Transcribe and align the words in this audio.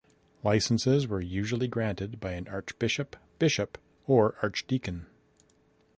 Licences 0.43 1.07
were 1.07 1.21
usually 1.21 1.67
granted 1.67 2.19
by 2.19 2.31
an 2.31 2.47
archbishop, 2.47 3.15
bishop 3.37 3.77
or 4.07 4.33
archdeacon. 4.41 5.05